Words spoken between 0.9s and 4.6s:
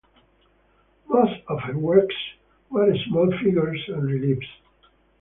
Most of her works were small figures and reliefs.